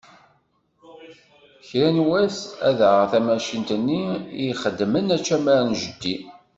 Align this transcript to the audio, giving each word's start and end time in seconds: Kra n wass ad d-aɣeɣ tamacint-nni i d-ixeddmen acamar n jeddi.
Kra 1.67 1.89
n 1.95 1.97
wass 2.07 2.37
ad 2.67 2.73
d-aɣeɣ 2.77 3.05
tamacint-nni 3.11 4.01
i 4.17 4.45
d-ixeddmen 4.47 5.13
acamar 5.15 5.61
n 5.67 5.71
jeddi. 5.81 6.15